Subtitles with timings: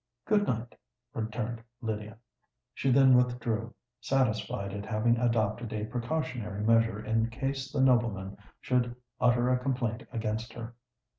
[0.25, 0.73] "Good night,"
[1.13, 2.17] returned Lydia.
[2.73, 9.49] She then withdrew—satisfied at having adopted a precautionary measure in case the nobleman should utter
[9.51, 10.73] a complaint against her.